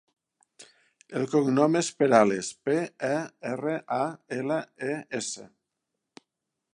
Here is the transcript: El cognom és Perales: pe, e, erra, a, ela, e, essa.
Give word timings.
El 1.19 1.27
cognom 1.33 1.77
és 1.81 1.89
Perales: 1.99 2.49
pe, 2.69 2.77
e, 3.09 3.13
erra, 3.53 3.77
a, 3.99 4.03
ela, 4.41 4.59
e, 4.91 4.99
essa. 5.23 5.49